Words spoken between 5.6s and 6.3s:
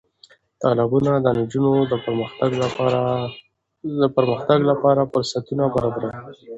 برابروي.